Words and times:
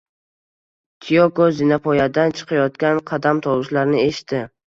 Tiyoko 1.07 1.49
zinapoyadan 1.59 2.33
chiqayotgan 2.39 3.03
qadam 3.13 3.45
tovushlarini 3.49 4.03
eshitdi 4.09 4.43